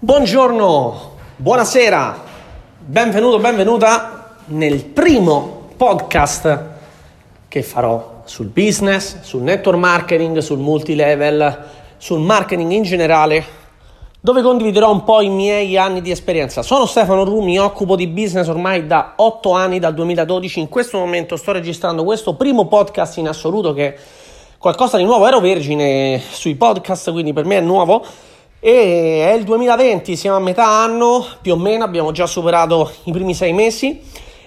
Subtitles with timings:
[0.00, 2.22] Buongiorno, buonasera,
[2.78, 6.66] benvenuto, benvenuta nel primo podcast
[7.48, 11.64] che farò sul business, sul network marketing, sul multilevel,
[11.96, 13.44] sul marketing in generale,
[14.20, 16.62] dove condividerò un po' i miei anni di esperienza.
[16.62, 20.60] Sono Stefano Ru, mi occupo di business ormai da 8 anni, dal 2012.
[20.60, 23.98] In questo momento sto registrando questo primo podcast in assoluto che è
[24.58, 25.26] qualcosa di nuovo.
[25.26, 28.04] Ero vergine sui podcast, quindi per me è nuovo
[28.60, 33.12] e è il 2020, siamo a metà anno più o meno, abbiamo già superato i
[33.12, 34.00] primi sei mesi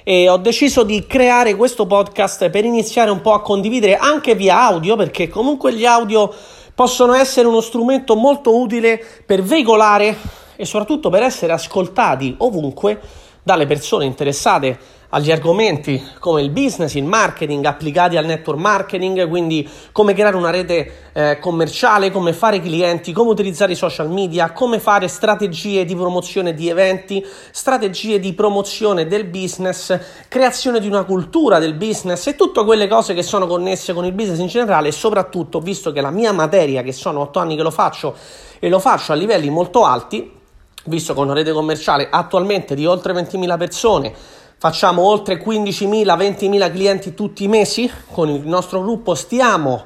[0.03, 4.63] e ho deciso di creare questo podcast per iniziare un po' a condividere anche via
[4.63, 6.33] audio perché comunque gli audio
[6.75, 10.17] possono essere uno strumento molto utile per veicolare
[10.57, 12.99] e soprattutto per essere ascoltati ovunque
[13.44, 19.67] dalle persone interessate agli argomenti come il business, il marketing applicati al network marketing, quindi
[19.91, 24.80] come creare una rete eh, commerciale, come fare clienti, come utilizzare i social media, come
[24.80, 31.59] fare strategie di promozione di eventi, strategie di promozione del business, creazione di una cultura
[31.59, 34.94] del business e tutte quelle cose che sono connesse con il business in generale e
[34.94, 38.16] soprattutto visto che la mia materia, che sono otto anni che lo faccio
[38.59, 40.39] e lo faccio a livelli molto alti,
[40.85, 44.13] visto con una rete commerciale attualmente di oltre 20.000 persone,
[44.57, 47.91] facciamo oltre 15.000, 20.000 clienti tutti i mesi?
[48.11, 49.83] Con il nostro gruppo, stiamo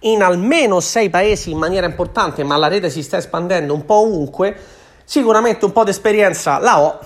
[0.00, 3.96] in almeno 6 paesi in maniera importante, ma la rete si sta espandendo un po'
[3.96, 4.56] ovunque,
[5.04, 6.98] sicuramente un po' di esperienza la ho,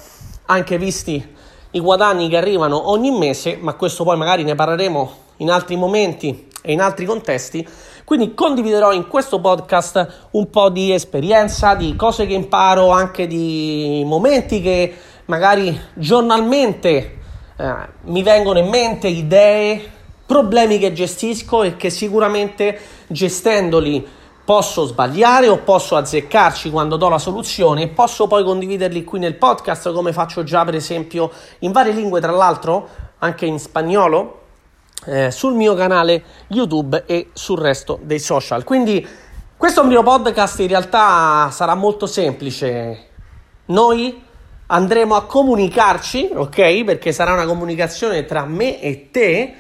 [0.47, 1.35] anche visti
[1.71, 6.51] i guadagni che arrivano ogni mese, ma questo poi magari ne parleremo in altri momenti
[6.63, 7.69] e in altri contesti.
[8.05, 14.03] Quindi condividerò in questo podcast un po' di esperienza, di cose che imparo, anche di
[14.07, 14.95] momenti che
[15.27, 17.19] magari giornalmente
[17.57, 19.91] eh, mi vengono in mente, idee,
[20.25, 24.07] problemi che gestisco e che sicuramente gestendoli
[24.45, 29.37] posso sbagliare o posso azzeccarci quando do la soluzione e posso poi condividerli qui nel
[29.37, 32.89] podcast come faccio già per esempio in varie lingue tra l'altro
[33.19, 34.42] anche in spagnolo
[35.07, 38.65] eh, sul mio canale YouTube e sul resto dei social.
[38.65, 39.07] Quindi
[39.57, 43.09] questo mio podcast in realtà sarà molto semplice.
[43.67, 44.23] Noi
[44.67, 46.85] andremo a comunicarci, ok?
[46.85, 49.55] Perché sarà una comunicazione tra me e te.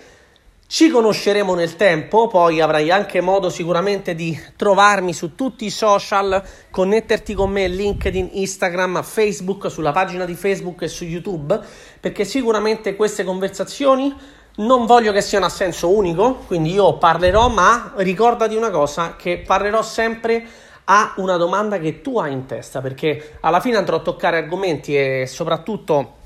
[0.66, 6.42] Ci conosceremo nel tempo, poi avrai anche modo sicuramente di trovarmi su tutti i social,
[6.70, 11.60] connetterti con me LinkedIn, Instagram, Facebook, sulla pagina di Facebook e su YouTube,
[12.00, 14.16] perché sicuramente queste conversazioni
[14.56, 19.38] non voglio che siano a senso unico, quindi io parlerò, ma ricordati una cosa, che
[19.38, 20.46] parlerò sempre
[20.84, 24.96] a una domanda che tu hai in testa, perché alla fine andrò a toccare argomenti
[24.96, 26.20] e soprattutto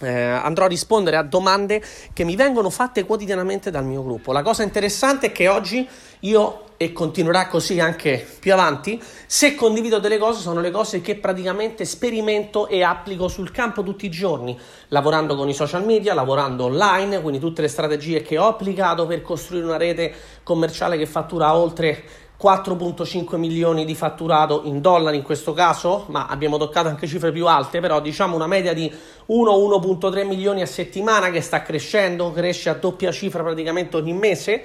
[0.00, 4.32] eh, andrò a rispondere a domande che mi vengono fatte quotidianamente dal mio gruppo.
[4.32, 5.88] La cosa interessante è che oggi
[6.20, 11.16] io, e continuerà così anche più avanti, se condivido delle cose sono le cose che
[11.16, 14.58] praticamente sperimento e applico sul campo tutti i giorni,
[14.88, 19.20] lavorando con i social media, lavorando online, quindi tutte le strategie che ho applicato per
[19.20, 20.12] costruire una rete
[20.42, 26.56] commerciale che fattura oltre 4.5 milioni di fatturato in dollari in questo caso, ma abbiamo
[26.56, 28.90] toccato anche cifre più alte, però diciamo una media di
[29.28, 34.64] 1-1.3 milioni a settimana che sta crescendo, cresce a doppia cifra praticamente ogni mese,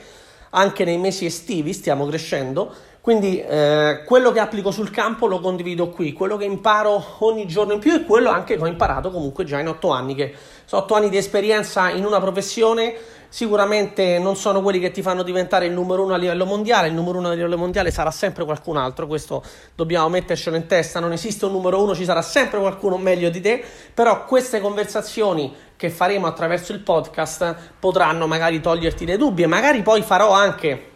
[0.55, 5.89] anche nei mesi estivi stiamo crescendo, quindi eh, quello che applico sul campo lo condivido
[5.89, 9.43] qui, quello che imparo ogni giorno in più è quello anche che ho imparato comunque
[9.43, 10.33] già in 8 anni, che
[10.65, 12.95] sono 8 anni di esperienza in una professione.
[13.27, 16.93] Sicuramente non sono quelli che ti fanno diventare il numero uno a livello mondiale, il
[16.93, 19.43] numero uno a livello mondiale sarà sempre qualcun altro, questo
[19.75, 23.41] dobbiamo mettercelo in testa, non esiste un numero uno, ci sarà sempre qualcuno meglio di
[23.41, 23.61] te,
[23.93, 29.81] però queste conversazioni che faremo attraverso il podcast potranno magari toglierti dei dubbi e magari
[29.81, 30.91] poi farò anche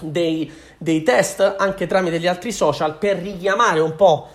[0.00, 4.28] dei, dei test anche tramite gli altri social per richiamare un po'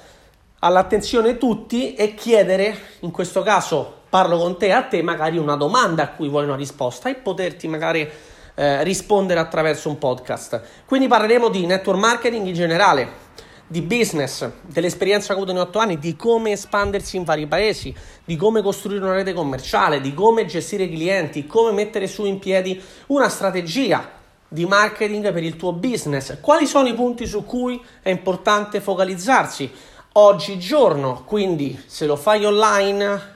[0.59, 6.03] all'attenzione tutti e chiedere, in questo caso parlo con te, a te magari una domanda
[6.03, 8.09] a cui vuoi una risposta e poterti magari
[8.55, 10.61] eh, rispondere attraverso un podcast.
[10.85, 13.25] Quindi parleremo di network marketing in generale,
[13.67, 17.93] di business, dell'esperienza che ho avuto in 8 anni, di come espandersi in vari paesi,
[18.23, 22.39] di come costruire una rete commerciale, di come gestire i clienti, come mettere su in
[22.39, 24.09] piedi una strategia
[24.47, 29.69] di marketing per il tuo business, quali sono i punti su cui è importante focalizzarsi?
[30.13, 33.35] Oggigiorno, quindi se lo fai online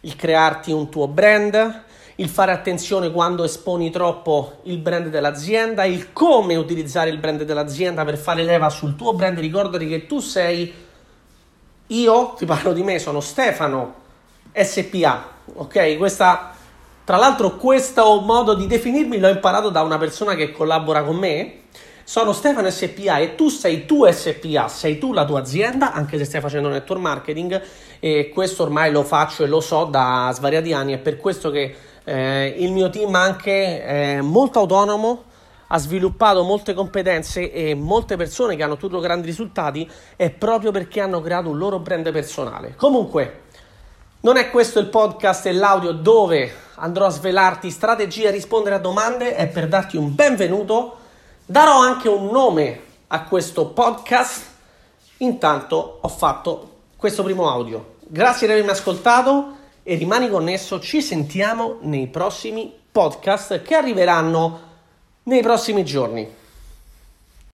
[0.00, 1.84] il crearti un tuo brand,
[2.16, 8.04] il fare attenzione quando esponi troppo il brand dell'azienda, il come utilizzare il brand dell'azienda
[8.04, 9.38] per fare leva sul tuo brand.
[9.38, 10.72] Ricordati che tu sei
[11.86, 13.94] io, ti parlo di me, sono Stefano
[14.52, 15.96] SPA, ok?
[15.96, 16.54] Questa,
[17.04, 21.60] tra l'altro, questo modo di definirmi l'ho imparato da una persona che collabora con me
[22.04, 26.24] Sono Stefano SPA e tu sei tu SPA, sei tu la tua azienda, anche se
[26.24, 27.62] stai facendo network marketing
[28.00, 31.74] e questo ormai lo faccio e lo so da svariati anni, è per questo che
[32.04, 35.24] eh, il mio team anche è molto autonomo,
[35.68, 41.00] ha sviluppato molte competenze e molte persone che hanno ottenuto grandi risultati è proprio perché
[41.00, 42.74] hanno creato un loro brand personale.
[42.76, 43.40] Comunque,
[44.20, 48.78] non è questo il podcast e l'audio dove andrò a svelarti strategie e rispondere a
[48.78, 51.00] domande, è per darti un benvenuto
[51.44, 54.46] Darò anche un nome a questo podcast.
[55.18, 57.96] Intanto ho fatto questo primo audio.
[58.06, 60.80] Grazie di avermi ascoltato e rimani connesso.
[60.80, 64.60] Ci sentiamo nei prossimi podcast che arriveranno
[65.24, 66.40] nei prossimi giorni.